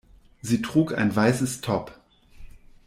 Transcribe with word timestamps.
Sie 0.41 0.63
trug 0.63 0.97
ein 0.97 1.15
weißes 1.15 1.61
Top. 1.61 1.95